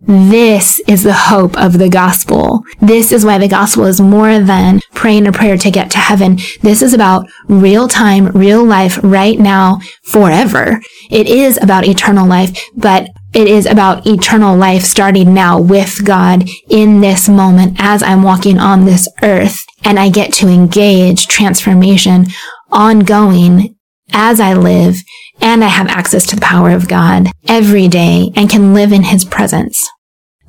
This 0.08 0.80
is 0.88 1.02
the 1.02 1.14
hope 1.14 1.58
of 1.58 1.80
the 1.80 1.90
gospel. 1.90 2.64
This 2.80 3.12
is 3.12 3.25
why 3.25 3.40
the 3.40 3.48
gospel 3.48 3.86
is 3.86 4.00
more 4.00 4.38
than 4.38 4.82
praying 4.94 5.25
a 5.25 5.32
prayer 5.32 5.58
to 5.58 5.72
get 5.72 5.90
to 5.92 5.98
heaven. 5.98 6.38
This 6.62 6.84
is 6.84 6.94
about 6.94 7.28
real 7.48 7.88
time, 7.88 8.28
real 8.28 8.64
life, 8.64 9.00
right 9.02 9.40
now, 9.40 9.80
forever. 10.04 10.80
It 11.10 11.28
is 11.28 11.58
about 11.62 11.88
eternal 11.88 12.28
life, 12.28 12.56
but 12.75 13.10
it 13.34 13.48
is 13.48 13.66
about 13.66 14.06
eternal 14.06 14.56
life 14.56 14.84
starting 14.84 15.34
now 15.34 15.60
with 15.60 16.06
God 16.06 16.48
in 16.70 17.02
this 17.02 17.28
moment 17.28 17.78
as 17.80 18.04
I'm 18.04 18.22
walking 18.22 18.60
on 18.60 18.86
this 18.86 19.10
earth 19.24 19.66
and 19.84 20.00
I 20.00 20.10
get 20.10 20.32
to 20.34 20.48
engage 20.48 21.28
transformation 21.28 22.28
ongoing 22.72 23.75
as 24.14 24.40
I 24.40 24.54
live 24.54 24.98
and 25.42 25.63
I 25.63 25.68
have 25.68 25.88
access 25.88 26.25
to 26.27 26.36
the 26.36 26.42
power 26.42 26.72
of 26.72 26.88
God 26.88 27.27
every 27.48 27.88
day 27.88 28.32
and 28.36 28.50
can 28.50 28.74
live 28.74 28.92
in 28.92 29.04
his 29.04 29.25
presence. 29.25 29.88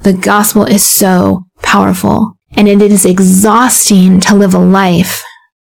The 0.00 0.12
gospel 0.12 0.64
is 0.64 0.86
so 0.86 1.44
powerful 1.62 2.38
and 2.52 2.68
it 2.68 2.80
is 2.80 3.04
exhausting 3.04 4.20
to 4.20 4.34
live 4.34 4.54
a 4.54 4.58
life 4.58 5.22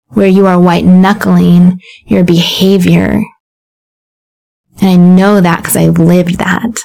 where 0.08 0.26
you 0.26 0.46
are 0.46 0.60
white 0.60 0.84
knuckling 0.84 1.80
your 2.04 2.24
behavior. 2.24 3.22
And 4.80 4.90
I 4.90 4.96
know 4.96 5.40
that 5.40 5.58
because 5.58 5.76
I 5.76 5.86
lived 5.86 6.38
that. 6.38 6.76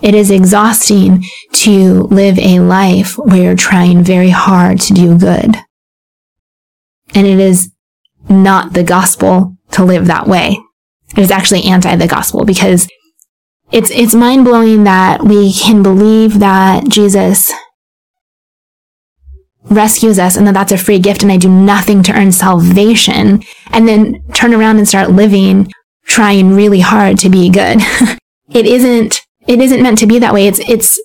It 0.00 0.14
is 0.14 0.30
exhausting 0.30 1.24
to 1.52 2.02
live 2.04 2.38
a 2.38 2.60
life 2.60 3.18
where 3.18 3.42
you're 3.42 3.56
trying 3.56 4.02
very 4.04 4.30
hard 4.30 4.80
to 4.82 4.94
do 4.94 5.18
good. 5.18 5.56
And 7.14 7.26
it 7.26 7.38
is 7.38 7.70
not 8.28 8.72
the 8.72 8.84
gospel 8.84 9.56
to 9.72 9.84
live 9.84 10.06
that 10.06 10.26
way. 10.26 10.58
It 11.16 11.20
is 11.20 11.30
actually 11.30 11.64
anti 11.64 11.96
the 11.96 12.06
gospel 12.06 12.44
because 12.44 12.88
it's, 13.70 13.90
it's 13.90 14.14
mind 14.14 14.44
blowing 14.44 14.84
that 14.84 15.22
we 15.22 15.52
can 15.52 15.82
believe 15.82 16.38
that 16.38 16.88
Jesus 16.88 17.52
rescues 19.64 20.18
us 20.18 20.36
and 20.36 20.46
that 20.46 20.54
that's 20.54 20.72
a 20.72 20.78
free 20.78 20.98
gift 20.98 21.22
and 21.22 21.30
I 21.30 21.36
do 21.36 21.50
nothing 21.50 22.02
to 22.04 22.12
earn 22.12 22.32
salvation 22.32 23.42
and 23.70 23.86
then 23.88 24.22
turn 24.32 24.54
around 24.54 24.78
and 24.78 24.88
start 24.88 25.10
living 25.10 25.70
trying 26.04 26.54
really 26.54 26.80
hard 26.80 27.18
to 27.18 27.28
be 27.28 27.50
good. 27.50 27.78
it 28.50 28.66
isn't, 28.66 29.20
it 29.46 29.60
isn't 29.60 29.82
meant 29.82 29.98
to 29.98 30.06
be 30.06 30.18
that 30.18 30.32
way. 30.32 30.46
It's, 30.46 30.60
it's, 30.60 30.98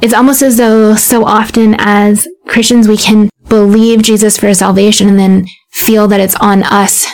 it's 0.00 0.14
almost 0.14 0.42
as 0.42 0.56
though 0.56 0.94
so 0.94 1.24
often 1.24 1.74
as 1.78 2.26
Christians 2.46 2.88
we 2.88 2.96
can 2.96 3.28
believe 3.48 4.02
Jesus 4.02 4.38
for 4.38 4.52
salvation 4.54 5.08
and 5.08 5.18
then 5.18 5.46
feel 5.70 6.08
that 6.08 6.20
it's 6.20 6.34
on 6.36 6.62
us 6.62 7.06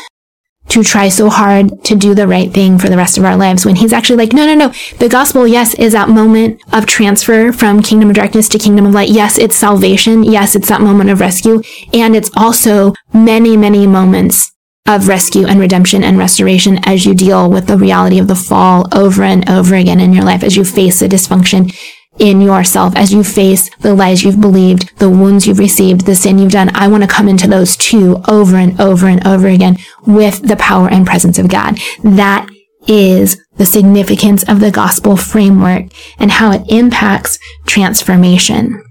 to 0.69 0.83
try 0.83 1.09
so 1.09 1.29
hard 1.29 1.85
to 1.85 1.95
do 1.95 2.15
the 2.15 2.27
right 2.27 2.53
thing 2.53 2.79
for 2.79 2.89
the 2.89 2.97
rest 2.97 3.19
of 3.19 3.25
our 3.25 3.37
lives 3.37 3.67
when 3.67 3.77
he's 3.77 3.93
actually 3.93 4.17
like, 4.17 4.33
no, 4.33 4.47
no, 4.47 4.55
no. 4.55 4.73
The 4.99 5.09
gospel, 5.09 5.47
yes, 5.47 5.75
is 5.75 5.93
that 5.93 6.09
moment 6.09 6.63
of 6.73 6.87
transfer 6.87 7.53
from 7.53 7.83
kingdom 7.83 8.11
of 8.11 8.17
darkness 8.17 8.49
to 8.51 8.59
kingdom 8.59 8.87
of 8.87 8.95
light. 8.95 9.11
Yes, 9.11 9.39
it's 9.39 9.57
salvation. 9.57 10.23
Yes, 10.23 10.55
it's 10.55 10.69
that 10.69 10.81
moment 10.81 11.11
of 11.11 11.21
rescue. 11.21 11.63
And 11.93 12.17
it's 12.17 12.31
also 12.37 12.95
many, 13.13 13.57
many 13.57 13.87
moments 13.87 14.53
of 14.87 15.09
rescue 15.09 15.47
and 15.47 15.61
redemption 15.61 16.03
and 16.03 16.19
restoration 16.19 16.79
as 16.85 17.07
you 17.07 17.15
deal 17.15 17.51
with 17.51 17.67
the 17.67 17.77
reality 17.77 18.19
of 18.19 18.27
the 18.27 18.35
fall 18.35 18.87
over 18.93 19.23
and 19.23 19.49
over 19.49 19.75
again 19.75 20.01
in 20.01 20.13
your 20.13 20.25
life, 20.25 20.43
as 20.43 20.57
you 20.57 20.65
face 20.65 21.01
the 21.01 21.09
dysfunction 21.09 21.73
in 22.19 22.41
yourself 22.41 22.95
as 22.97 23.13
you 23.13 23.25
face 23.25 23.75
the 23.77 23.95
lies 23.95 24.23
you've 24.23 24.41
believed, 24.41 24.97
the 24.99 25.11
wounds 25.11 25.47
you've 25.47 25.59
received, 25.59 26.07
the 26.07 26.15
sin 26.15 26.39
you've 26.39 26.53
done. 26.53 26.71
I 26.75 26.89
want 26.89 27.03
to 27.03 27.09
come 27.09 27.29
into 27.29 27.49
those 27.49 27.77
too 27.77 28.21
over 28.29 28.57
and 28.57 28.79
over 28.81 29.07
and 29.07 29.27
over 29.27 29.49
again 29.49 29.77
with 30.07 30.47
the 30.47 30.57
power 30.57 30.89
and 30.89 31.07
presence 31.07 31.39
of 31.39 31.49
God. 31.49 31.79
That 32.05 32.49
is 32.87 33.41
the 33.57 33.67
significance 33.67 34.43
of 34.49 34.61
the 34.61 34.71
gospel 34.71 35.17
framework 35.17 35.87
and 36.19 36.31
how 36.31 36.53
it 36.53 36.63
impacts 36.69 37.39
transformation. 37.67 38.83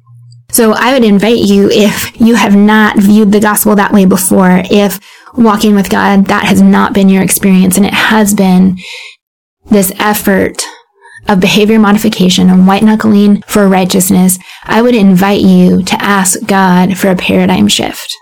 So 0.51 0.73
I 0.73 0.93
would 0.93 1.05
invite 1.05 1.39
you, 1.39 1.69
if 1.71 2.19
you 2.19 2.35
have 2.35 2.55
not 2.55 2.97
viewed 2.97 3.31
the 3.31 3.39
gospel 3.39 3.75
that 3.75 3.93
way 3.93 4.05
before, 4.05 4.61
if 4.69 4.99
walking 5.37 5.75
with 5.75 5.89
God, 5.89 6.25
that 6.25 6.43
has 6.45 6.61
not 6.61 6.93
been 6.93 7.07
your 7.07 7.23
experience 7.23 7.77
and 7.77 7.85
it 7.85 7.93
has 7.93 8.33
been 8.33 8.77
this 9.69 9.93
effort 9.97 10.61
of 11.27 11.39
behavior 11.39 11.79
modification 11.79 12.49
and 12.49 12.67
white 12.67 12.83
knuckling 12.83 13.41
for 13.43 13.67
righteousness, 13.67 14.37
I 14.63 14.81
would 14.81 14.95
invite 14.95 15.41
you 15.41 15.83
to 15.83 16.01
ask 16.01 16.43
God 16.45 16.97
for 16.97 17.09
a 17.09 17.15
paradigm 17.15 17.67
shift. 17.67 18.13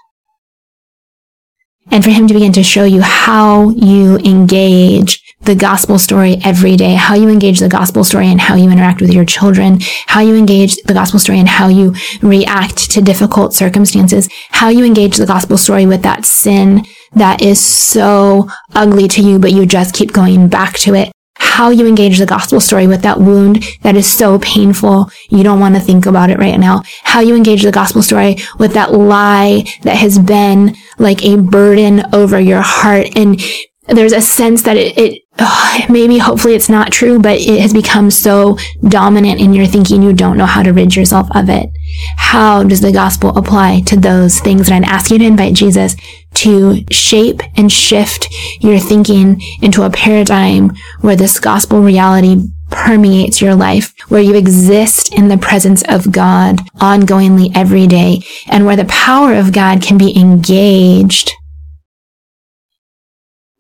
And 1.91 2.03
for 2.03 2.11
him 2.11 2.27
to 2.27 2.33
begin 2.33 2.51
to 2.53 2.63
show 2.63 2.83
you 2.83 3.01
how 3.01 3.69
you 3.69 4.17
engage 4.17 5.23
the 5.41 5.55
gospel 5.55 5.97
story 5.97 6.37
every 6.43 6.75
day, 6.75 6.93
how 6.93 7.15
you 7.15 7.29
engage 7.29 7.59
the 7.59 7.69
gospel 7.69 8.03
story 8.03 8.27
and 8.27 8.41
how 8.41 8.55
you 8.55 8.69
interact 8.69 9.01
with 9.01 9.11
your 9.11 9.25
children, 9.25 9.79
how 10.05 10.19
you 10.19 10.35
engage 10.35 10.75
the 10.83 10.93
gospel 10.93 11.19
story 11.19 11.39
and 11.39 11.47
how 11.47 11.67
you 11.67 11.95
react 12.21 12.91
to 12.91 13.01
difficult 13.01 13.53
circumstances, 13.53 14.29
how 14.49 14.69
you 14.69 14.85
engage 14.85 15.17
the 15.17 15.25
gospel 15.25 15.57
story 15.57 15.85
with 15.85 16.03
that 16.03 16.25
sin 16.25 16.83
that 17.13 17.41
is 17.41 17.59
so 17.59 18.47
ugly 18.75 19.07
to 19.07 19.21
you, 19.21 19.39
but 19.39 19.51
you 19.51 19.65
just 19.65 19.95
keep 19.95 20.11
going 20.11 20.47
back 20.47 20.77
to 20.77 20.93
it. 20.93 21.11
How 21.59 21.71
you 21.71 21.87
engage 21.87 22.19
the 22.19 22.25
gospel 22.25 22.61
story 22.61 22.87
with 22.87 23.01
that 23.01 23.19
wound 23.19 23.65
that 23.81 23.97
is 23.97 24.09
so 24.09 24.39
painful, 24.39 25.11
you 25.29 25.43
don't 25.43 25.59
want 25.59 25.75
to 25.75 25.81
think 25.81 26.05
about 26.05 26.29
it 26.29 26.39
right 26.39 26.57
now. 26.57 26.83
How 27.03 27.19
you 27.19 27.35
engage 27.35 27.63
the 27.63 27.71
gospel 27.73 28.01
story 28.01 28.37
with 28.57 28.75
that 28.75 28.93
lie 28.93 29.65
that 29.81 29.97
has 29.97 30.17
been 30.17 30.77
like 30.99 31.21
a 31.25 31.35
burden 31.35 32.03
over 32.13 32.39
your 32.39 32.61
heart 32.61 33.07
and 33.17 33.41
there's 33.87 34.13
a 34.13 34.21
sense 34.21 34.61
that 34.61 34.77
it, 34.77 34.97
it 34.97 35.23
oh, 35.39 35.79
maybe 35.89 36.17
hopefully 36.17 36.53
it's 36.55 36.69
not 36.69 36.93
true, 36.93 37.19
but 37.19 37.41
it 37.41 37.59
has 37.59 37.73
become 37.73 38.09
so 38.09 38.57
dominant 38.87 39.41
in 39.41 39.53
your 39.53 39.65
thinking 39.65 40.01
you 40.01 40.13
don't 40.13 40.37
know 40.37 40.45
how 40.45 40.63
to 40.63 40.71
rid 40.71 40.95
yourself 40.95 41.27
of 41.35 41.49
it. 41.49 41.69
How 42.17 42.63
does 42.63 42.81
the 42.81 42.91
gospel 42.91 43.35
apply 43.37 43.81
to 43.87 43.97
those 43.97 44.39
things? 44.39 44.69
And 44.69 44.85
I'd 44.85 44.91
ask 44.91 45.11
you 45.11 45.17
to 45.17 45.25
invite 45.25 45.53
Jesus 45.53 45.95
to 46.35 46.83
shape 46.91 47.41
and 47.57 47.71
shift 47.71 48.27
your 48.59 48.79
thinking 48.79 49.41
into 49.61 49.83
a 49.83 49.89
paradigm 49.89 50.71
where 51.01 51.15
this 51.15 51.39
gospel 51.39 51.81
reality 51.81 52.37
permeates 52.69 53.41
your 53.41 53.55
life, 53.55 53.93
where 54.09 54.21
you 54.21 54.35
exist 54.35 55.13
in 55.13 55.27
the 55.27 55.37
presence 55.37 55.83
of 55.87 56.11
God 56.11 56.59
ongoingly 56.77 57.51
every 57.55 57.87
day, 57.87 58.21
and 58.47 58.65
where 58.65 58.75
the 58.75 58.85
power 58.85 59.33
of 59.33 59.51
God 59.51 59.81
can 59.81 59.97
be 59.97 60.15
engaged 60.15 61.31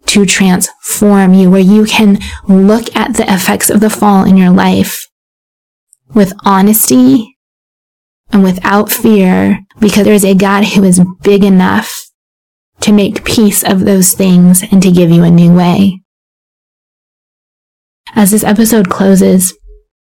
to 0.05 0.25
transform 0.25 1.33
you, 1.33 1.49
where 1.49 1.59
you 1.59 1.85
can 1.85 2.19
look 2.47 2.95
at 2.95 3.15
the 3.15 3.31
effects 3.31 3.69
of 3.69 3.79
the 3.79 3.89
fall 3.89 4.25
in 4.25 4.37
your 4.37 4.51
life 4.51 5.07
with 6.13 6.33
honesty 6.43 7.35
and 8.31 8.43
without 8.43 8.91
fear, 8.91 9.59
because 9.79 10.05
there 10.05 10.13
is 10.13 10.25
a 10.25 10.35
God 10.35 10.63
who 10.65 10.83
is 10.83 11.01
big 11.23 11.43
enough 11.43 12.09
to 12.81 12.91
make 12.91 13.25
peace 13.25 13.63
of 13.63 13.81
those 13.81 14.13
things 14.13 14.63
and 14.71 14.81
to 14.81 14.91
give 14.91 15.09
you 15.09 15.23
a 15.23 15.29
new 15.29 15.53
way. 15.53 16.01
As 18.15 18.31
this 18.31 18.43
episode 18.43 18.89
closes, 18.89 19.57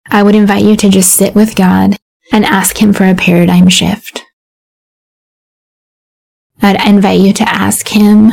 I 0.10 0.24
would 0.24 0.36
invite 0.36 0.64
you 0.64 0.76
to 0.78 0.90
just 0.90 1.16
sit 1.16 1.36
with 1.36 1.56
God 1.56 1.98
and 2.32 2.46
ask 2.46 2.82
Him 2.82 2.94
for 2.94 3.06
a 3.06 3.16
paradigm 3.16 3.70
shift. 3.70 4.24
I'd 6.62 6.88
invite 6.88 7.20
you 7.20 7.34
to 7.34 7.50
ask 7.50 7.88
Him 7.88 8.32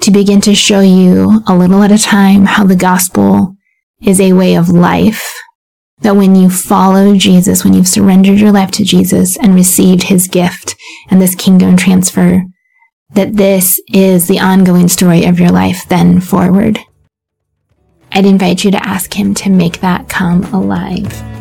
to 0.00 0.10
begin 0.10 0.40
to 0.42 0.54
show 0.54 0.80
you 0.80 1.42
a 1.46 1.56
little 1.56 1.82
at 1.82 1.92
a 1.92 1.98
time 1.98 2.44
how 2.44 2.64
the 2.64 2.76
gospel 2.76 3.56
is 4.02 4.20
a 4.20 4.32
way 4.32 4.54
of 4.54 4.68
life. 4.68 5.40
That 6.00 6.16
when 6.16 6.34
you 6.34 6.50
follow 6.50 7.16
Jesus, 7.16 7.64
when 7.64 7.72
you've 7.72 7.88
surrendered 7.88 8.38
your 8.38 8.52
life 8.52 8.70
to 8.72 8.84
Jesus 8.84 9.38
and 9.38 9.54
received 9.54 10.04
his 10.04 10.28
gift 10.28 10.74
and 11.10 11.20
this 11.20 11.34
kingdom 11.34 11.76
transfer, 11.76 12.42
that 13.14 13.34
this 13.34 13.80
is 13.92 14.26
the 14.26 14.40
ongoing 14.40 14.88
story 14.88 15.24
of 15.24 15.38
your 15.38 15.50
life 15.50 15.88
then 15.88 16.20
forward. 16.20 16.78
I'd 18.12 18.26
invite 18.26 18.64
you 18.64 18.70
to 18.72 18.86
ask 18.86 19.14
him 19.14 19.34
to 19.34 19.50
make 19.50 19.80
that 19.80 20.08
come 20.08 20.44
alive. 20.54 21.33